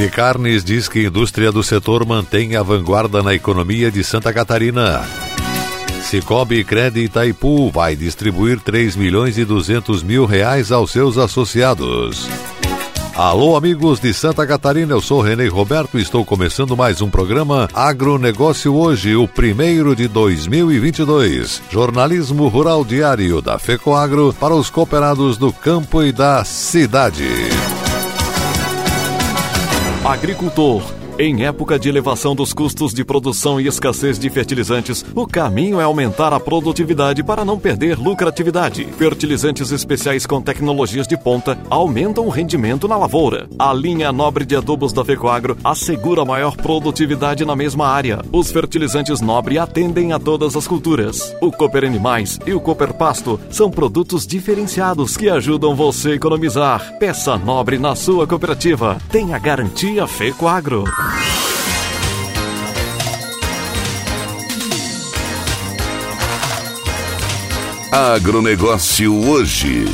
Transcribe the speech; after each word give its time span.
Sindicarnes 0.00 0.64
diz 0.64 0.88
que 0.88 1.00
a 1.00 1.08
indústria 1.08 1.52
do 1.52 1.62
setor 1.62 2.06
mantém 2.06 2.56
a 2.56 2.62
vanguarda 2.62 3.22
na 3.22 3.34
economia 3.34 3.90
de 3.90 4.02
Santa 4.02 4.32
Catarina. 4.32 5.06
Cicobi 6.02 6.64
Cred 6.64 6.98
Itaipu 6.98 7.70
vai 7.70 7.94
distribuir 7.94 8.58
3 8.60 8.96
milhões 8.96 9.36
e 9.36 9.44
200 9.44 10.02
mil 10.02 10.24
reais 10.24 10.72
aos 10.72 10.90
seus 10.90 11.18
associados. 11.18 12.26
Alô, 13.14 13.58
amigos 13.58 14.00
de 14.00 14.14
Santa 14.14 14.46
Catarina, 14.46 14.94
eu 14.94 15.02
sou 15.02 15.20
Renê 15.20 15.48
Roberto 15.48 15.98
e 15.98 16.02
estou 16.02 16.24
começando 16.24 16.74
mais 16.74 17.02
um 17.02 17.10
programa 17.10 17.68
Agronegócio 17.74 18.74
Hoje, 18.74 19.14
o 19.14 19.28
primeiro 19.28 19.94
de 19.94 20.08
2022. 20.08 21.60
Jornalismo 21.70 22.48
Rural 22.48 22.86
Diário 22.86 23.42
da 23.42 23.58
FECOAGro 23.58 24.32
para 24.40 24.54
os 24.54 24.70
cooperados 24.70 25.36
do 25.36 25.52
campo 25.52 26.02
e 26.02 26.10
da 26.10 26.42
cidade. 26.42 27.28
Agricultor 30.04 30.99
em 31.20 31.44
época 31.44 31.78
de 31.78 31.86
elevação 31.86 32.34
dos 32.34 32.54
custos 32.54 32.94
de 32.94 33.04
produção 33.04 33.60
e 33.60 33.66
escassez 33.66 34.18
de 34.18 34.30
fertilizantes, 34.30 35.04
o 35.14 35.26
caminho 35.26 35.78
é 35.78 35.84
aumentar 35.84 36.32
a 36.32 36.40
produtividade 36.40 37.22
para 37.22 37.44
não 37.44 37.58
perder 37.58 37.98
lucratividade. 37.98 38.86
Fertilizantes 38.96 39.70
especiais 39.70 40.24
com 40.24 40.40
tecnologias 40.40 41.06
de 41.06 41.18
ponta 41.18 41.58
aumentam 41.68 42.24
o 42.24 42.30
rendimento 42.30 42.88
na 42.88 42.96
lavoura. 42.96 43.50
A 43.58 43.70
linha 43.74 44.10
nobre 44.10 44.46
de 44.46 44.56
adubos 44.56 44.94
da 44.94 45.04
Fecoagro 45.04 45.58
assegura 45.62 46.24
maior 46.24 46.56
produtividade 46.56 47.44
na 47.44 47.54
mesma 47.54 47.86
área. 47.86 48.22
Os 48.32 48.50
fertilizantes 48.50 49.20
nobre 49.20 49.58
atendem 49.58 50.14
a 50.14 50.18
todas 50.18 50.56
as 50.56 50.66
culturas. 50.66 51.36
O 51.42 51.52
Cooper 51.52 51.84
Animais 51.84 52.38
e 52.46 52.54
o 52.54 52.60
Cooper 52.60 52.94
Pasto 52.94 53.38
são 53.50 53.70
produtos 53.70 54.26
diferenciados 54.26 55.18
que 55.18 55.28
ajudam 55.28 55.74
você 55.74 56.12
a 56.12 56.14
economizar. 56.14 56.96
Peça 56.98 57.36
nobre 57.36 57.78
na 57.78 57.94
sua 57.94 58.26
cooperativa. 58.26 58.96
Tenha 59.10 59.38
garantia 59.38 60.06
Fecoagro. 60.06 60.84
Agronegócio 67.92 69.28
hoje. 69.28 69.84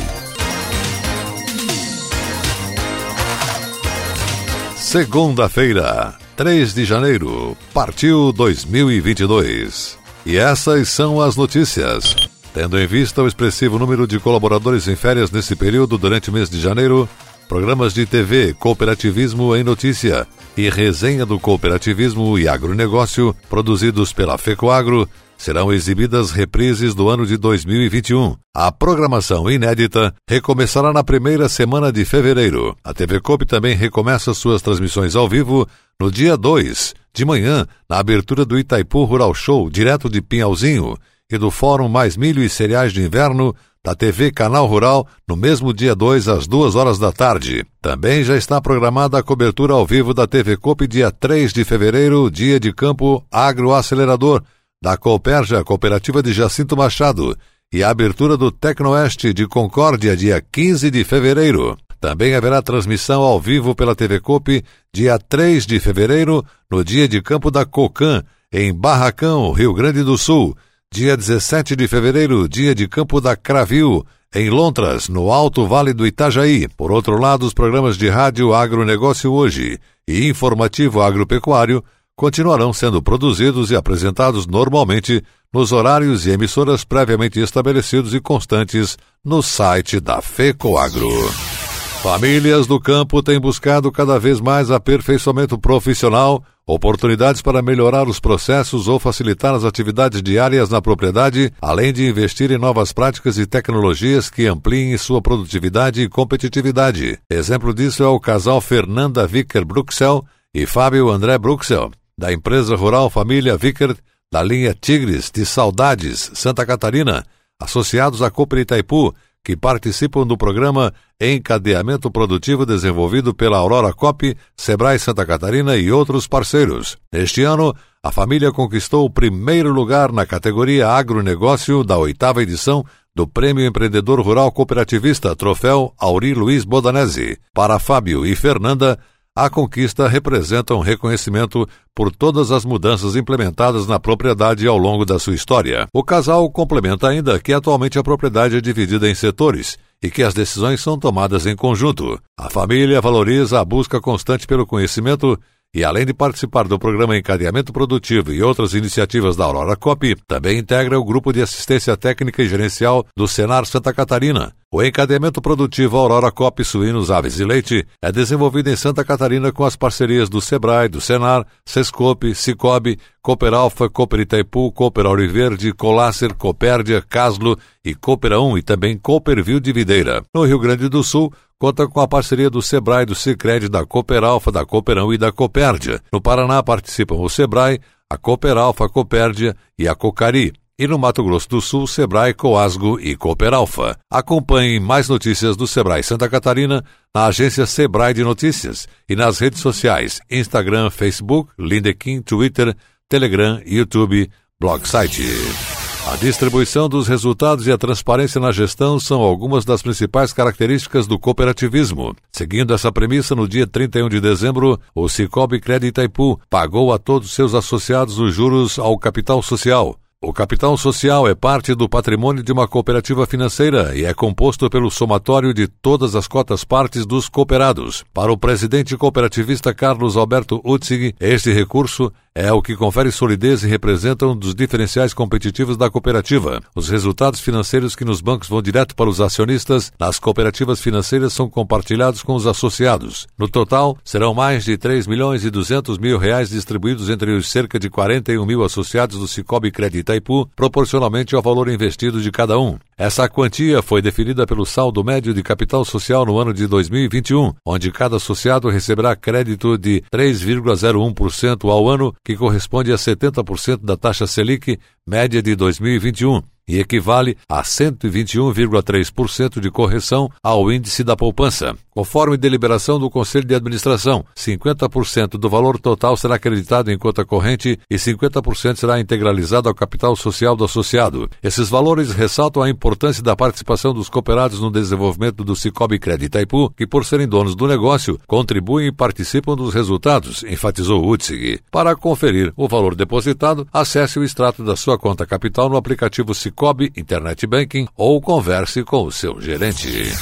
Segunda-feira, 4.75 6.15
3 6.35 6.73
de 6.73 6.85
janeiro, 6.85 7.57
partiu 7.73 8.31
2022. 8.31 9.97
E 10.25 10.37
essas 10.37 10.89
são 10.89 11.19
as 11.19 11.35
notícias. 11.35 12.15
Tendo 12.53 12.79
em 12.79 12.87
vista 12.87 13.21
o 13.21 13.27
expressivo 13.27 13.77
número 13.79 14.07
de 14.07 14.19
colaboradores 14.19 14.87
em 14.87 14.95
férias 14.95 15.29
nesse 15.29 15.55
período 15.55 15.97
durante 15.97 16.29
o 16.29 16.33
mês 16.33 16.49
de 16.49 16.61
janeiro, 16.61 17.09
programas 17.47 17.93
de 17.93 18.05
TV 18.05 18.53
Cooperativismo 18.53 19.55
em 19.55 19.63
Notícia 19.63 20.27
e 20.55 20.69
Resenha 20.69 21.25
do 21.25 21.39
Cooperativismo 21.39 22.37
e 22.37 22.47
Agronegócio, 22.47 23.35
produzidos 23.49 24.11
pela 24.11 24.37
FECOAGro, 24.37 25.09
serão 25.37 25.71
exibidas 25.71 26.31
reprises 26.31 26.93
do 26.93 27.09
ano 27.09 27.25
de 27.25 27.37
2021. 27.37 28.35
A 28.53 28.71
programação 28.71 29.49
inédita 29.49 30.13
recomeçará 30.27 30.91
na 30.91 31.03
primeira 31.03 31.47
semana 31.47 31.91
de 31.91 32.03
fevereiro. 32.03 32.75
A 32.83 32.93
TV 32.93 33.19
Coop 33.19 33.45
também 33.45 33.75
recomeça 33.75 34.33
suas 34.33 34.61
transmissões 34.61 35.15
ao 35.15 35.29
vivo 35.29 35.67
no 35.99 36.11
dia 36.11 36.35
2, 36.35 36.93
de 37.13 37.25
manhã, 37.25 37.65
na 37.89 37.99
abertura 37.99 38.45
do 38.45 38.57
Itaipu 38.57 39.03
Rural 39.05 39.33
Show, 39.33 39.69
direto 39.69 40.09
de 40.09 40.21
Pinhalzinho, 40.21 40.97
e 41.29 41.37
do 41.37 41.51
Fórum 41.51 41.89
Mais 41.89 42.15
Milho 42.15 42.41
e 42.41 42.49
Cereais 42.49 42.93
de 42.93 43.01
Inverno, 43.01 43.53
da 43.83 43.93
TV 43.93 44.31
Canal 44.31 44.65
Rural 44.65 45.07
no 45.27 45.35
mesmo 45.35 45.73
dia 45.73 45.95
2 45.95 46.27
às 46.27 46.47
2 46.47 46.75
horas 46.75 46.97
da 46.97 47.11
tarde. 47.11 47.65
Também 47.81 48.23
já 48.23 48.35
está 48.35 48.61
programada 48.61 49.17
a 49.17 49.23
cobertura 49.23 49.73
ao 49.73 49.85
vivo 49.85 50.13
da 50.13 50.25
TV 50.27 50.57
Coop 50.57 50.87
dia 50.87 51.11
3 51.11 51.53
de 51.53 51.63
fevereiro, 51.63 52.29
dia 52.31 52.59
de 52.59 52.73
campo 52.73 53.25
agroacelerador, 53.31 54.41
da 54.81 54.95
Cooperja 54.97 55.63
Cooperativa 55.63 56.21
de 56.21 56.31
Jacinto 56.31 56.77
Machado, 56.77 57.37
e 57.71 57.83
a 57.83 57.89
abertura 57.89 58.37
do 58.37 58.51
Tecnoeste 58.51 59.33
de 59.33 59.47
Concórdia 59.47 60.15
dia 60.15 60.41
15 60.41 60.89
de 60.89 61.03
fevereiro. 61.03 61.77
Também 61.99 62.35
haverá 62.35 62.61
transmissão 62.61 63.21
ao 63.21 63.39
vivo 63.39 63.75
pela 63.75 63.95
TV 63.95 64.19
Coop 64.19 64.63
dia 64.93 65.17
3 65.17 65.65
de 65.65 65.79
fevereiro, 65.79 66.45
no 66.71 66.83
dia 66.83 67.07
de 67.07 67.21
campo 67.21 67.49
da 67.49 67.65
Cocan, 67.65 68.23
em 68.51 68.73
Barracão, 68.73 69.51
Rio 69.51 69.73
Grande 69.73 70.03
do 70.03 70.17
Sul, 70.17 70.55
dia 70.91 71.15
17 71.15 71.75
de 71.75 71.87
fevereiro, 71.87 72.47
dia 72.47 72.73
de 72.73 72.87
campo 72.87 73.21
da 73.21 73.35
Cravil, 73.35 74.05
em 74.33 74.49
Lontras, 74.49 75.07
no 75.07 75.31
Alto 75.31 75.65
Vale 75.67 75.93
do 75.93 76.05
Itajaí. 76.05 76.67
Por 76.67 76.91
outro 76.91 77.19
lado, 77.19 77.45
os 77.45 77.53
programas 77.53 77.97
de 77.97 78.09
rádio 78.09 78.53
Agronegócio 78.53 79.31
Hoje 79.31 79.79
e 80.07 80.27
Informativo 80.27 81.01
Agropecuário 81.01 81.83
continuarão 82.15 82.73
sendo 82.73 83.01
produzidos 83.01 83.69
e 83.69 83.75
apresentados 83.75 84.47
normalmente 84.47 85.23
nos 85.53 85.71
horários 85.71 86.25
e 86.25 86.31
emissoras 86.31 86.83
previamente 86.83 87.39
estabelecidos 87.39 88.13
e 88.13 88.19
constantes 88.19 88.97
no 89.23 89.41
site 89.41 89.99
da 89.99 90.21
FECOAGRO. 90.21 91.56
Famílias 92.01 92.67
do 92.67 92.79
campo 92.79 93.23
têm 93.23 93.39
buscado 93.39 93.91
cada 93.91 94.19
vez 94.19 94.39
mais 94.39 94.69
aperfeiçoamento 94.69 95.57
profissional, 95.57 96.43
oportunidades 96.65 97.41
para 97.41 97.61
melhorar 97.61 98.07
os 98.07 98.19
processos 98.19 98.87
ou 98.87 98.99
facilitar 98.99 99.53
as 99.55 99.65
atividades 99.65 100.21
diárias 100.21 100.69
na 100.69 100.81
propriedade, 100.81 101.51
além 101.59 101.91
de 101.91 102.07
investir 102.07 102.51
em 102.51 102.57
novas 102.57 102.93
práticas 102.93 103.37
e 103.37 103.45
tecnologias 103.45 104.29
que 104.29 104.45
ampliem 104.45 104.95
sua 104.97 105.21
produtividade 105.21 106.01
e 106.01 106.07
competitividade. 106.07 107.19
Exemplo 107.29 107.73
disso 107.73 108.03
é 108.03 108.07
o 108.07 108.19
casal 108.19 108.61
Fernanda 108.61 109.25
Vicker 109.25 109.65
Bruxel 109.65 110.23
e 110.53 110.65
Fábio 110.65 111.09
André 111.09 111.37
Bruxel, 111.37 111.91
da 112.17 112.31
empresa 112.31 112.75
rural 112.75 113.09
Família 113.09 113.57
Vicker, 113.57 113.95
da 114.31 114.43
linha 114.43 114.75
Tigres 114.79 115.31
de 115.33 115.45
Saudades, 115.45 116.31
Santa 116.35 116.65
Catarina, 116.65 117.25
associados 117.59 118.21
à 118.21 118.29
Cooper 118.29 118.59
Itaipu, 118.59 119.13
que 119.47 119.55
participam 119.55 120.27
do 120.27 120.35
programa 120.35 120.93
Encadeamento 121.21 122.11
Produtivo 122.11 122.65
desenvolvido 122.65 123.33
pela 123.33 123.57
Aurora 123.57 123.93
Cop, 123.93 124.35
Sebrae 124.57 124.99
Santa 124.99 125.25
Catarina 125.25 125.77
e 125.77 125.89
outros 125.89 126.27
parceiros. 126.27 126.97
Neste 127.09 127.43
ano, 127.43 127.73
a 128.03 128.11
família 128.11 128.51
conquistou 128.51 129.05
o 129.05 129.09
primeiro 129.09 129.71
lugar 129.71 130.11
na 130.11 130.25
categoria 130.25 130.89
Agronegócio 130.89 131.81
da 131.81 131.97
oitava 131.97 132.43
edição 132.43 132.83
do 133.15 133.25
Prêmio 133.25 133.65
Empreendedor 133.65 134.19
Rural 134.19 134.51
Cooperativista 134.51 135.33
Troféu 135.33 135.93
Auri 135.97 136.33
Luiz 136.33 136.65
Bodanese. 136.65 137.39
Para 137.53 137.79
Fábio 137.79 138.25
e 138.25 138.35
Fernanda, 138.35 138.99
a 139.37 139.51
conquista 139.51 140.07
representa 140.07 140.73
um 140.73 140.79
reconhecimento 140.79 141.69
por 141.93 142.11
todas 142.11 142.49
as 142.49 142.65
mudanças 142.65 143.15
implementadas 143.15 143.85
na 143.85 143.99
propriedade 143.99 144.67
ao 144.67 144.79
longo 144.79 145.05
da 145.05 145.19
sua 145.19 145.35
história. 145.35 145.87
O 145.93 146.03
casal 146.03 146.49
complementa 146.49 147.07
ainda 147.07 147.39
que 147.39 147.53
atualmente 147.53 147.99
a 147.99 148.03
propriedade 148.03 148.57
é 148.57 148.61
dividida 148.61 149.07
em 149.07 149.13
setores 149.13 149.77
e 150.01 150.09
que 150.09 150.23
as 150.23 150.33
decisões 150.33 150.81
são 150.81 150.97
tomadas 150.97 151.45
em 151.45 151.55
conjunto. 151.55 152.19
A 152.35 152.49
família 152.49 152.99
valoriza 152.99 153.59
a 153.59 153.65
busca 153.65 154.01
constante 154.01 154.47
pelo 154.47 154.65
conhecimento 154.65 155.39
e 155.77 155.83
além 155.83 156.07
de 156.07 156.11
participar 156.11 156.67
do 156.67 156.79
programa 156.79 157.15
Encadeamento 157.15 157.71
Produtivo 157.71 158.33
e 158.33 158.41
outras 158.41 158.73
iniciativas 158.73 159.35
da 159.35 159.45
Aurora 159.45 159.75
Cop, 159.75 160.15
também 160.27 160.57
integra 160.57 160.99
o 160.99 161.05
grupo 161.05 161.31
de 161.31 161.39
assistência 161.39 161.95
técnica 161.95 162.41
e 162.41 162.49
gerencial 162.49 163.05
do 163.15 163.27
Senar 163.27 163.63
Santa 163.67 163.93
Catarina. 163.93 164.55
O 164.73 164.81
encadeamento 164.81 165.39
produtivo 165.39 165.95
Aurora 165.95 166.31
Cop 166.31 166.63
Suínos, 166.63 167.11
Aves 167.11 167.39
e 167.39 167.45
Leite 167.45 167.87
é 168.01 168.11
desenvolvido 168.11 168.71
em 168.71 168.75
Santa 168.75 169.05
Catarina 169.05 169.51
com 169.51 169.63
as 169.63 169.75
parcerias 169.75 170.29
do 170.29 170.41
Sebrae, 170.41 170.89
do 170.89 170.99
Senar, 170.99 171.45
Sescope, 171.63 172.33
Cicobi, 172.33 172.97
Cooper 173.21 173.53
Alfa, 173.53 173.87
Cooper 173.87 174.21
Itaipu, 174.21 174.71
Cooper 174.71 175.05
Auriverde, 175.05 175.73
Colácer, 175.73 176.33
Copérdia, 176.33 177.01
Caslo 177.01 177.57
e 177.85 177.93
Cooper 177.93 178.33
1 178.33 178.57
e 178.57 178.61
também 178.63 178.97
Cooperville 178.97 179.59
de 179.59 179.71
Videira. 179.71 180.23
No 180.33 180.43
Rio 180.43 180.59
Grande 180.59 180.89
do 180.89 181.03
Sul, 181.03 181.31
conta 181.59 181.87
com 181.87 181.99
a 181.99 182.07
parceria 182.07 182.49
do 182.49 182.61
Sebrae, 182.61 183.05
do 183.05 183.15
Cicred, 183.15 183.69
da 183.69 183.85
Cooper 183.85 184.23
Alfa, 184.23 184.51
da 184.51 184.65
Cooperão 184.65 185.13
e 185.13 185.17
da 185.17 185.31
Copérdia. 185.31 186.01
No 186.11 186.21
Paraná 186.21 186.61
participam 186.61 187.15
o 187.15 187.29
Sebrae, 187.29 187.79
a 188.09 188.17
Cooper 188.17 188.57
Alfa, 188.57 188.85
a 188.85 188.89
Copérdia 188.89 189.55
e 189.77 189.87
a 189.87 189.95
Cocari. 189.95 190.53
E 190.79 190.85
no 190.85 190.99
Mato 190.99 191.23
Grosso 191.23 191.49
do 191.49 191.59
Sul, 191.59 191.87
Sebrae, 191.87 192.35
Coasgo 192.35 192.99
e 192.99 193.15
Cooper 193.15 193.51
Alfa. 193.51 193.97
Acompanhe 194.11 194.79
mais 194.79 195.09
notícias 195.09 195.57
do 195.57 195.65
Sebrae 195.65 196.03
Santa 196.03 196.29
Catarina 196.29 196.83
na 197.13 197.25
agência 197.25 197.65
Sebrae 197.65 198.13
de 198.13 198.23
Notícias 198.23 198.87
e 199.09 199.15
nas 199.15 199.39
redes 199.39 199.59
sociais 199.59 200.21
Instagram, 200.29 200.91
Facebook, 200.91 201.51
LinkedIn, 201.57 202.21
Twitter, 202.21 202.75
Telegram, 203.09 203.59
YouTube, 203.65 204.29
blog 204.59 204.87
site. 204.87 205.76
A 206.09 206.15
distribuição 206.15 206.87
dos 206.87 207.05
resultados 207.05 207.67
e 207.67 207.71
a 207.71 207.77
transparência 207.77 208.39
na 208.39 208.49
gestão 208.49 208.97
são 208.97 209.21
algumas 209.21 209.65
das 209.65 209.81
principais 209.81 210.31
características 210.31 211.05
do 211.05 211.19
cooperativismo. 211.19 212.15
Seguindo 212.31 212.73
essa 212.73 212.89
premissa, 212.93 213.35
no 213.35 213.45
dia 213.45 213.67
31 213.67 214.07
de 214.07 214.21
dezembro, 214.21 214.79
o 214.95 215.09
Cicobi 215.09 215.59
Crédito 215.59 215.89
Itaipu 215.89 216.39
pagou 216.49 216.93
a 216.93 216.97
todos 216.97 217.33
seus 217.33 217.53
associados 217.53 218.19
os 218.19 218.33
juros 218.33 218.79
ao 218.79 218.97
capital 218.97 219.43
social. 219.43 219.99
O 220.19 220.33
capital 220.33 220.75
social 220.75 221.27
é 221.27 221.35
parte 221.35 221.75
do 221.75 221.87
patrimônio 221.87 222.41
de 222.41 222.51
uma 222.51 222.67
cooperativa 222.67 223.27
financeira 223.27 223.95
e 223.95 224.03
é 224.03 224.15
composto 224.15 224.67
pelo 224.67 224.89
somatório 224.89 225.53
de 225.53 225.67
todas 225.67 226.15
as 226.15 226.27
cotas 226.27 226.63
partes 226.63 227.05
dos 227.05 227.29
cooperados. 227.29 228.03
Para 228.15 228.33
o 228.33 228.37
presidente 228.37 228.97
cooperativista 228.97 229.75
Carlos 229.75 230.17
Alberto 230.17 230.59
Utzig, 230.65 231.13
este 231.19 231.53
recurso 231.53 232.11
é 232.33 232.51
o 232.51 232.61
que 232.61 232.75
confere 232.75 233.11
solidez 233.11 233.63
e 233.63 233.67
representa 233.67 234.27
um 234.27 234.35
dos 234.35 234.53
diferenciais 234.53 235.13
competitivos 235.13 235.77
da 235.77 235.89
cooperativa. 235.89 236.61
Os 236.75 236.89
resultados 236.89 237.39
financeiros 237.39 237.95
que 237.95 238.05
nos 238.05 238.21
bancos 238.21 238.47
vão 238.47 238.61
direto 238.61 238.95
para 238.95 239.09
os 239.09 239.19
acionistas, 239.21 239.91
nas 239.99 240.19
cooperativas 240.19 240.79
financeiras 240.79 241.33
são 241.33 241.49
compartilhados 241.49 242.21
com 242.21 242.35
os 242.35 242.45
associados. 242.45 243.27
No 243.37 243.47
total, 243.47 243.97
serão 244.03 244.35
mais 244.35 244.65
de 244.65 244.77
3 244.77 245.07
milhões 245.07 245.45
e 245.45 245.49
200 245.49 245.97
mil 245.97 246.17
reais 246.19 246.49
distribuídos 246.49 247.09
entre 247.09 247.31
os 247.31 247.49
cerca 247.49 247.79
de 247.79 247.89
41 247.89 248.45
mil 248.45 248.63
associados 248.63 249.17
do 249.17 249.27
Cicobi 249.27 249.71
Crédito 249.71 250.06
Itaipu, 250.07 250.49
proporcionalmente 250.55 251.35
ao 251.35 251.41
valor 251.41 251.67
investido 251.67 252.21
de 252.21 252.31
cada 252.31 252.57
um. 252.57 252.77
Essa 252.97 253.27
quantia 253.27 253.81
foi 253.81 254.01
definida 254.01 254.47
pelo 254.47 254.65
saldo 254.65 255.03
médio 255.03 255.33
de 255.33 255.43
capital 255.43 255.83
social 255.83 256.25
no 256.25 256.39
ano 256.39 256.53
de 256.53 256.65
2021, 256.65 257.53
onde 257.65 257.91
cada 257.91 258.15
associado 258.15 258.69
receberá 258.69 259.15
crédito 259.15 259.77
de 259.77 260.01
3,01% 260.11 261.69
ao 261.69 261.89
ano 261.89 262.15
que 262.23 262.35
corresponde 262.37 262.91
a 262.93 262.95
70% 262.95 263.81
da 263.83 263.97
taxa 263.97 264.25
Selic 264.25 264.79
média 265.05 265.41
de 265.41 265.55
2021 265.55 266.41
e 266.67 266.79
equivale 266.79 267.37
a 267.47 267.61
121,3% 267.63 269.59
de 269.59 269.71
correção 269.71 270.29
ao 270.43 270.69
índice 270.71 271.03
da 271.03 271.15
poupança. 271.15 271.75
Conforme 271.97 272.37
deliberação 272.37 272.99
do 272.99 273.09
Conselho 273.09 273.47
de 273.47 273.55
Administração, 273.55 274.23
50% 274.35 275.29
do 275.29 275.49
valor 275.49 275.79
total 275.79 276.15
será 276.15 276.35
acreditado 276.35 276.91
em 276.91 276.97
conta 276.97 277.25
corrente 277.25 277.79
e 277.89 277.95
50% 277.95 278.75
será 278.75 278.99
integralizado 278.99 279.67
ao 279.67 279.73
capital 279.73 280.15
social 280.15 280.55
do 280.55 280.63
associado. 280.63 281.27
Esses 281.41 281.69
valores 281.69 282.11
ressaltam 282.11 282.61
a 282.61 282.69
importância 282.69 283.23
da 283.23 283.35
participação 283.35 283.95
dos 283.95 284.09
cooperados 284.09 284.59
no 284.59 284.69
desenvolvimento 284.69 285.43
do 285.43 285.55
Cicobi 285.55 285.97
Crédito 285.97 286.25
Itaipu, 286.27 286.71
que 286.77 286.85
por 286.85 287.03
serem 287.03 287.27
donos 287.27 287.55
do 287.55 287.65
negócio, 287.65 288.19
contribuem 288.27 288.89
e 288.89 288.91
participam 288.91 289.55
dos 289.55 289.73
resultados, 289.73 290.43
enfatizou 290.43 291.03
Utzig. 291.03 291.61
Para 291.71 291.95
conferir 291.95 292.53
o 292.55 292.67
valor 292.67 292.93
depositado, 292.93 293.67
acesse 293.73 294.19
o 294.19 294.23
extrato 294.23 294.63
da 294.63 294.75
sua 294.75 294.99
conta 294.99 295.25
capital 295.25 295.67
no 295.67 295.77
aplicativo 295.77 296.35
Cicobi 296.35 296.93
Internet 296.95 297.47
Banking 297.47 297.87
ou 297.97 298.21
converse 298.21 298.83
com 298.83 299.03
o 299.03 299.11
seu 299.11 299.41
gerente. 299.41 300.13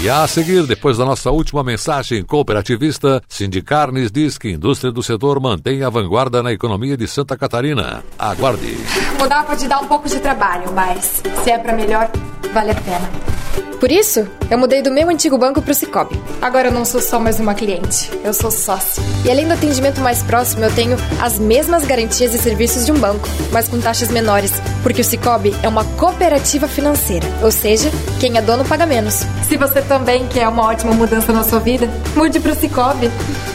E 0.00 0.10
a 0.10 0.26
seguir, 0.26 0.66
depois 0.66 0.98
da 0.98 1.04
nossa 1.04 1.30
última 1.30 1.64
mensagem 1.64 2.22
cooperativista, 2.22 3.22
Sindicarnes 3.28 4.10
diz 4.10 4.36
que 4.36 4.48
a 4.48 4.52
indústria 4.52 4.92
do 4.92 5.02
setor 5.02 5.40
mantém 5.40 5.82
a 5.82 5.90
vanguarda 5.90 6.42
na 6.42 6.52
economia 6.52 6.96
de 6.96 7.08
Santa 7.08 7.36
Catarina. 7.36 8.04
Aguarde. 8.18 8.76
Mudar 9.18 9.44
pode 9.44 9.66
dar 9.66 9.80
um 9.80 9.86
pouco 9.86 10.08
de 10.08 10.18
trabalho, 10.20 10.72
mas 10.72 11.22
se 11.42 11.50
é 11.50 11.58
para 11.58 11.74
melhor, 11.74 12.10
vale 12.52 12.72
a 12.72 12.74
pena. 12.74 13.35
Por 13.80 13.92
isso, 13.92 14.26
eu 14.50 14.58
mudei 14.58 14.80
do 14.80 14.90
meu 14.90 15.08
antigo 15.08 15.36
banco 15.36 15.60
para 15.60 15.70
o 15.70 15.74
Cicobi. 15.74 16.18
Agora 16.40 16.68
eu 16.68 16.72
não 16.72 16.84
sou 16.84 17.00
só 17.00 17.20
mais 17.20 17.38
uma 17.38 17.54
cliente, 17.54 18.10
eu 18.24 18.32
sou 18.32 18.50
sócio. 18.50 19.02
E 19.24 19.30
além 19.30 19.46
do 19.46 19.52
atendimento 19.52 20.00
mais 20.00 20.22
próximo, 20.22 20.64
eu 20.64 20.74
tenho 20.74 20.96
as 21.20 21.38
mesmas 21.38 21.84
garantias 21.84 22.34
e 22.34 22.38
serviços 22.38 22.86
de 22.86 22.92
um 22.92 22.98
banco, 22.98 23.28
mas 23.52 23.68
com 23.68 23.78
taxas 23.78 24.10
menores, 24.10 24.52
porque 24.82 25.02
o 25.02 25.04
Cicobi 25.04 25.54
é 25.62 25.68
uma 25.68 25.84
cooperativa 25.84 26.66
financeira, 26.66 27.26
ou 27.42 27.50
seja, 27.50 27.90
quem 28.18 28.36
é 28.38 28.42
dono 28.42 28.64
paga 28.64 28.86
menos. 28.86 29.22
Se 29.48 29.56
você 29.56 29.82
também 29.82 30.26
quer 30.26 30.48
uma 30.48 30.64
ótima 30.64 30.92
mudança 30.92 31.32
na 31.32 31.44
sua 31.44 31.60
vida, 31.60 31.88
mude 32.14 32.40
para 32.40 32.52
o 32.52 32.56
Cicobi. 32.56 33.10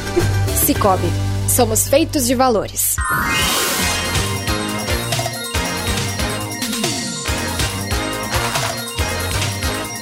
Cicobi, 0.65 1.09
somos 1.47 1.87
feitos 1.87 2.27
de 2.27 2.35
valores. 2.35 2.95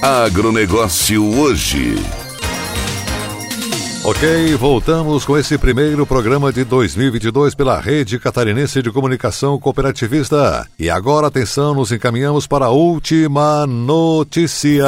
Agronegócio 0.02 1.38
hoje. 1.38 1.94
Ok, 4.06 4.56
voltamos 4.56 5.26
com 5.26 5.38
esse 5.38 5.58
primeiro 5.58 6.08
programa 6.08 6.54
de 6.54 6.64
2022 6.64 7.54
pela 7.54 7.82
Rede 7.82 8.18
Catarinense 8.18 8.82
de 8.82 8.92
Comunicação 8.92 9.60
Cooperativista. 9.60 10.66
E 10.80 10.90
agora, 10.90 11.28
atenção, 11.28 11.76
nos 11.76 11.92
encaminhamos 11.92 12.48
para 12.48 12.68
a 12.68 12.70
última 12.70 13.68
notícia. 13.68 14.86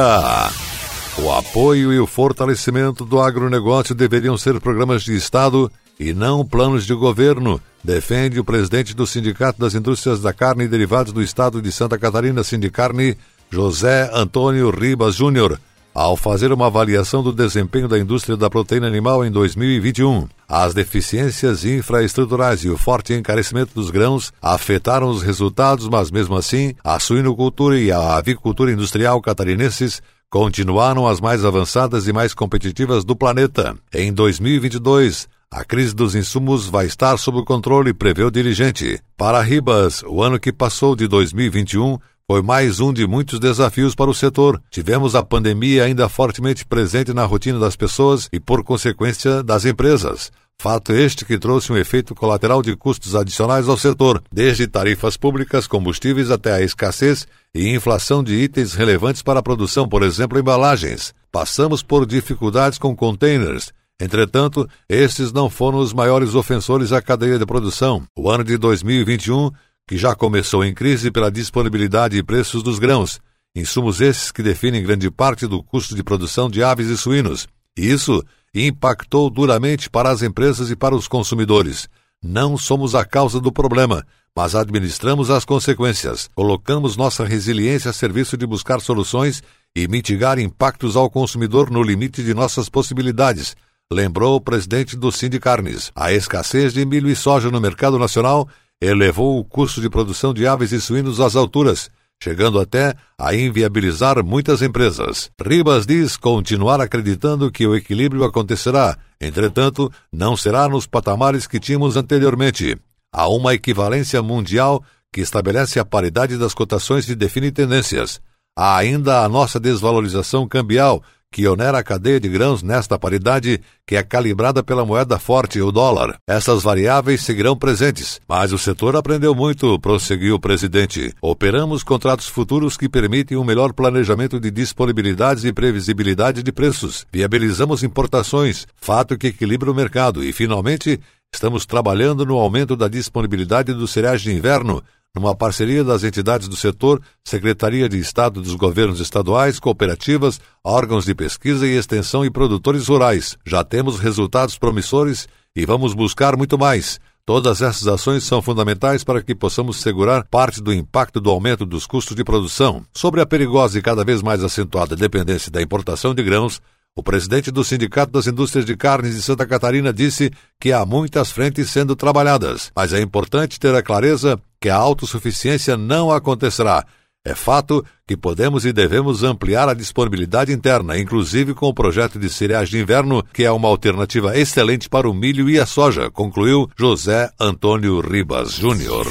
O 1.17 1.29
apoio 1.29 1.91
e 1.91 1.99
o 1.99 2.07
fortalecimento 2.07 3.03
do 3.03 3.19
agronegócio 3.19 3.93
deveriam 3.93 4.37
ser 4.37 4.61
programas 4.61 5.03
de 5.03 5.13
Estado 5.13 5.69
e 5.99 6.13
não 6.13 6.45
planos 6.45 6.85
de 6.85 6.93
governo, 6.93 7.61
defende 7.83 8.39
o 8.39 8.45
presidente 8.45 8.95
do 8.95 9.05
Sindicato 9.05 9.59
das 9.59 9.75
Indústrias 9.75 10.21
da 10.21 10.31
Carne 10.31 10.63
e 10.63 10.69
Derivados 10.69 11.11
do 11.11 11.21
Estado 11.21 11.61
de 11.61 11.69
Santa 11.69 11.97
Catarina, 11.97 12.43
Sindicarne, 12.45 13.17
José 13.51 14.09
Antônio 14.13 14.69
Ribas 14.69 15.15
Júnior, 15.15 15.59
ao 15.93 16.15
fazer 16.15 16.53
uma 16.53 16.67
avaliação 16.67 17.21
do 17.21 17.33
desempenho 17.33 17.85
da 17.85 17.99
indústria 17.99 18.37
da 18.37 18.49
proteína 18.49 18.87
animal 18.87 19.25
em 19.25 19.29
2021. 19.29 20.25
As 20.47 20.73
deficiências 20.73 21.65
infraestruturais 21.65 22.63
e 22.63 22.69
o 22.69 22.77
forte 22.77 23.13
encarecimento 23.13 23.73
dos 23.75 23.89
grãos 23.89 24.31
afetaram 24.41 25.09
os 25.09 25.21
resultados, 25.21 25.89
mas 25.89 26.09
mesmo 26.09 26.37
assim, 26.37 26.73
a 26.81 26.97
suinocultura 26.97 27.77
e 27.77 27.91
a 27.91 28.15
avicultura 28.15 28.71
industrial 28.71 29.21
catarinenses 29.21 30.01
continuaram 30.29 31.05
as 31.05 31.19
mais 31.19 31.43
avançadas 31.43 32.07
e 32.07 32.13
mais 32.13 32.33
competitivas 32.33 33.03
do 33.03 33.17
planeta. 33.17 33.75
Em 33.93 34.13
2022, 34.13 35.27
a 35.51 35.65
crise 35.65 35.93
dos 35.93 36.15
insumos 36.15 36.67
vai 36.67 36.85
estar 36.85 37.17
sob 37.17 37.43
controle, 37.43 37.93
prevê 37.93 38.23
o 38.23 38.31
dirigente. 38.31 38.97
Para 39.17 39.41
Ribas, 39.41 40.01
o 40.07 40.23
ano 40.23 40.39
que 40.39 40.53
passou 40.53 40.95
de 40.95 41.05
2021 41.05 41.97
foi 42.31 42.41
mais 42.41 42.79
um 42.79 42.93
de 42.93 43.05
muitos 43.05 43.41
desafios 43.41 43.93
para 43.93 44.09
o 44.09 44.13
setor. 44.13 44.61
Tivemos 44.71 45.15
a 45.15 45.21
pandemia 45.21 45.83
ainda 45.83 46.07
fortemente 46.07 46.65
presente 46.65 47.13
na 47.13 47.25
rotina 47.25 47.59
das 47.59 47.75
pessoas 47.75 48.29
e, 48.31 48.39
por 48.39 48.63
consequência, 48.63 49.43
das 49.43 49.65
empresas. 49.65 50.31
Fato 50.57 50.93
este 50.93 51.25
que 51.25 51.37
trouxe 51.37 51.73
um 51.73 51.75
efeito 51.75 52.15
colateral 52.15 52.61
de 52.61 52.73
custos 52.73 53.17
adicionais 53.17 53.67
ao 53.67 53.75
setor, 53.75 54.23
desde 54.31 54.65
tarifas 54.65 55.17
públicas, 55.17 55.67
combustíveis 55.67 56.31
até 56.31 56.53
a 56.53 56.61
escassez 56.61 57.27
e 57.53 57.67
inflação 57.75 58.23
de 58.23 58.33
itens 58.35 58.75
relevantes 58.75 59.21
para 59.21 59.41
a 59.41 59.43
produção, 59.43 59.85
por 59.85 60.01
exemplo, 60.01 60.39
embalagens. 60.39 61.13
Passamos 61.33 61.83
por 61.83 62.05
dificuldades 62.05 62.77
com 62.77 62.95
containers. 62.95 63.73
Entretanto, 63.99 64.69
estes 64.87 65.33
não 65.33 65.49
foram 65.49 65.79
os 65.79 65.91
maiores 65.91 66.33
ofensores 66.33 66.93
à 66.93 67.01
cadeia 67.01 67.37
de 67.37 67.45
produção. 67.45 68.03
O 68.17 68.29
ano 68.31 68.45
de 68.45 68.57
2021 68.57 69.51
que 69.91 69.97
já 69.97 70.15
começou 70.15 70.63
em 70.63 70.73
crise 70.73 71.11
pela 71.11 71.29
disponibilidade 71.29 72.15
e 72.15 72.23
preços 72.23 72.63
dos 72.63 72.79
grãos, 72.79 73.19
insumos 73.53 73.99
esses 73.99 74.31
que 74.31 74.41
definem 74.41 74.81
grande 74.81 75.11
parte 75.11 75.45
do 75.45 75.61
custo 75.61 75.93
de 75.93 76.01
produção 76.01 76.49
de 76.49 76.63
aves 76.63 76.87
e 76.87 76.97
suínos. 76.97 77.45
E 77.77 77.91
isso 77.91 78.23
impactou 78.55 79.29
duramente 79.29 79.89
para 79.89 80.09
as 80.09 80.21
empresas 80.21 80.71
e 80.71 80.77
para 80.77 80.95
os 80.95 81.09
consumidores. 81.09 81.89
Não 82.23 82.57
somos 82.57 82.95
a 82.95 83.03
causa 83.03 83.41
do 83.41 83.51
problema, 83.51 84.05
mas 84.33 84.55
administramos 84.55 85.29
as 85.29 85.43
consequências. 85.43 86.29
Colocamos 86.33 86.95
nossa 86.95 87.25
resiliência 87.25 87.91
a 87.91 87.93
serviço 87.93 88.37
de 88.37 88.47
buscar 88.47 88.79
soluções 88.79 89.43
e 89.75 89.89
mitigar 89.89 90.39
impactos 90.39 90.95
ao 90.95 91.09
consumidor 91.09 91.69
no 91.69 91.83
limite 91.83 92.23
de 92.23 92.33
nossas 92.33 92.69
possibilidades, 92.69 93.57
lembrou 93.91 94.37
o 94.37 94.41
presidente 94.41 94.95
do 94.95 95.11
Sindicarnes. 95.11 95.91
A 95.93 96.13
escassez 96.13 96.71
de 96.71 96.85
milho 96.85 97.09
e 97.09 97.15
soja 97.15 97.51
no 97.51 97.59
mercado 97.59 97.99
nacional 97.99 98.47
elevou 98.81 99.37
o 99.39 99.45
custo 99.45 99.79
de 99.79 99.89
produção 99.89 100.33
de 100.33 100.47
aves 100.47 100.71
e 100.71 100.81
suínos 100.81 101.19
às 101.19 101.35
alturas, 101.35 101.89
chegando 102.21 102.59
até 102.59 102.95
a 103.17 103.35
inviabilizar 103.35 104.23
muitas 104.23 104.61
empresas. 104.61 105.29
Ribas 105.39 105.85
diz 105.85 106.17
continuar 106.17 106.81
acreditando 106.81 107.51
que 107.51 107.65
o 107.67 107.75
equilíbrio 107.75 108.23
acontecerá, 108.23 108.97
entretanto, 109.19 109.91
não 110.11 110.35
será 110.35 110.67
nos 110.67 110.87
patamares 110.87 111.45
que 111.45 111.59
tínhamos 111.59 111.95
anteriormente. 111.95 112.75
Há 113.13 113.27
uma 113.27 113.53
equivalência 113.53 114.21
mundial 114.21 114.83
que 115.13 115.21
estabelece 115.21 115.79
a 115.79 115.85
paridade 115.85 116.37
das 116.37 116.53
cotações 116.53 117.07
e 117.09 117.15
define 117.15 117.51
tendências. 117.51 118.21
Há 118.57 118.77
ainda 118.77 119.23
a 119.23 119.29
nossa 119.29 119.59
desvalorização 119.59 120.47
cambial, 120.47 121.03
que 121.31 121.47
onera 121.47 121.79
a 121.79 121.83
cadeia 121.83 122.19
de 122.19 122.27
grãos 122.27 122.61
nesta 122.61 122.99
paridade, 122.99 123.61
que 123.87 123.95
é 123.95 124.03
calibrada 124.03 124.61
pela 124.61 124.85
moeda 124.85 125.17
forte, 125.17 125.61
o 125.61 125.71
dólar. 125.71 126.17
Essas 126.27 126.61
variáveis 126.61 127.21
seguirão 127.21 127.55
presentes, 127.55 128.19
mas 128.27 128.51
o 128.51 128.57
setor 128.57 128.97
aprendeu 128.97 129.33
muito, 129.33 129.79
prosseguiu 129.79 130.35
o 130.35 130.39
presidente. 130.39 131.13
Operamos 131.21 131.83
contratos 131.83 132.27
futuros 132.27 132.75
que 132.75 132.89
permitem 132.89 133.37
um 133.37 133.45
melhor 133.45 133.71
planejamento 133.71 134.39
de 134.39 134.51
disponibilidades 134.51 135.45
e 135.45 135.53
previsibilidade 135.53 136.43
de 136.43 136.51
preços. 136.51 137.05
Viabilizamos 137.11 137.81
importações, 137.81 138.67
fato 138.75 139.17
que 139.17 139.27
equilibra 139.27 139.71
o 139.71 139.75
mercado. 139.75 140.23
E, 140.23 140.33
finalmente, 140.33 140.99
estamos 141.33 141.65
trabalhando 141.65 142.25
no 142.25 142.37
aumento 142.37 142.75
da 142.75 142.89
disponibilidade 142.89 143.73
dos 143.73 143.91
cereais 143.91 144.21
de 144.21 144.33
inverno, 144.33 144.83
numa 145.15 145.35
parceria 145.35 145.83
das 145.83 146.03
entidades 146.03 146.47
do 146.47 146.55
setor, 146.55 147.01
Secretaria 147.23 147.89
de 147.89 147.99
Estado 147.99 148.41
dos 148.41 148.55
Governos 148.55 148.99
Estaduais, 148.99 149.59
cooperativas, 149.59 150.39
órgãos 150.63 151.05
de 151.05 151.13
pesquisa 151.13 151.67
e 151.67 151.77
extensão 151.77 152.23
e 152.23 152.29
produtores 152.29 152.87
rurais. 152.87 153.37
Já 153.45 153.63
temos 153.63 153.99
resultados 153.99 154.57
promissores 154.57 155.27
e 155.55 155.65
vamos 155.65 155.93
buscar 155.93 156.37
muito 156.37 156.57
mais. 156.57 156.99
Todas 157.25 157.61
essas 157.61 157.87
ações 157.87 158.23
são 158.23 158.41
fundamentais 158.41 159.03
para 159.03 159.21
que 159.21 159.35
possamos 159.35 159.77
segurar 159.77 160.25
parte 160.25 160.61
do 160.61 160.73
impacto 160.73 161.19
do 161.19 161.29
aumento 161.29 161.65
dos 161.65 161.85
custos 161.85 162.15
de 162.15 162.23
produção. 162.23 162.83
Sobre 162.93 163.21
a 163.21 163.25
perigosa 163.25 163.77
e 163.77 163.81
cada 163.81 164.03
vez 164.03 164.21
mais 164.21 164.43
acentuada 164.43 164.95
dependência 164.95 165.51
da 165.51 165.61
importação 165.61 166.15
de 166.15 166.23
grãos, 166.23 166.61
o 166.95 167.03
presidente 167.03 167.51
do 167.51 167.63
Sindicato 167.63 168.11
das 168.11 168.27
Indústrias 168.27 168.65
de 168.65 168.75
Carnes 168.75 169.15
de 169.15 169.21
Santa 169.21 169.45
Catarina 169.45 169.93
disse 169.93 170.31
que 170.59 170.73
há 170.73 170.85
muitas 170.85 171.31
frentes 171.31 171.69
sendo 171.69 171.95
trabalhadas, 171.95 172.71
mas 172.75 172.91
é 172.91 172.99
importante 172.99 173.59
ter 173.59 173.73
a 173.75 173.83
clareza 173.83 174.37
que 174.61 174.69
a 174.69 174.75
autossuficiência 174.75 175.75
não 175.75 176.11
acontecerá. 176.11 176.85
É 177.25 177.35
fato 177.35 177.85
que 178.07 178.15
podemos 178.15 178.65
e 178.65 178.71
devemos 178.71 179.23
ampliar 179.23 179.67
a 179.67 179.73
disponibilidade 179.73 180.51
interna, 180.51 180.97
inclusive 180.97 181.53
com 181.53 181.67
o 181.67 181.73
projeto 181.73 182.17
de 182.17 182.29
cereais 182.29 182.69
de 182.69 182.79
inverno, 182.79 183.23
que 183.33 183.43
é 183.43 183.51
uma 183.51 183.67
alternativa 183.67 184.37
excelente 184.37 184.87
para 184.89 185.09
o 185.09 185.13
milho 185.13 185.49
e 185.49 185.59
a 185.59 185.65
soja, 185.65 186.09
concluiu 186.09 186.69
José 186.75 187.29
Antônio 187.39 187.99
Ribas 187.99 188.53
Júnior. 188.53 189.05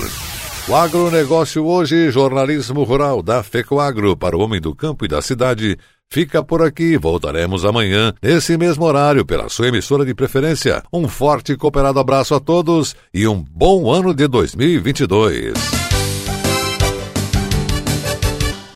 O 0.69 0.75
agronegócio 0.75 1.65
hoje, 1.65 2.11
jornalismo 2.11 2.83
rural 2.85 3.23
da 3.23 3.43
FECOAGro 3.43 4.17
para 4.17 4.37
o 4.37 4.41
homem 4.41 4.61
do 4.61 4.75
campo 4.75 5.05
e 5.05 5.09
da 5.09 5.23
cidade 5.23 5.77
fica 6.13 6.43
por 6.43 6.63
aqui. 6.63 6.97
Voltaremos 6.97 7.65
amanhã, 7.65 8.13
nesse 8.23 8.57
mesmo 8.59 8.85
horário, 8.85 9.25
pela 9.25 9.49
sua 9.49 9.69
emissora 9.69 10.05
de 10.05 10.15
preferência. 10.15 10.83
Um 10.93 11.09
forte 11.09 11.53
e 11.53 11.57
cooperado 11.57 11.99
abraço 11.99 12.35
a 12.35 12.41
todos 12.41 12.97
e 13.15 13.27
um 13.27 13.43
bom 13.43 13.91
ano 13.91 14.13
de 14.13 14.27
2022. 14.27 15.90